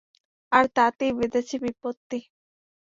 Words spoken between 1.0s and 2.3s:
বেধেছে বিপত্তি।